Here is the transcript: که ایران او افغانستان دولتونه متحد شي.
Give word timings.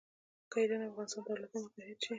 که 0.51 0.57
ایران 0.61 0.81
او 0.83 0.89
افغانستان 0.91 1.23
دولتونه 1.29 1.63
متحد 1.65 1.97
شي. 2.03 2.09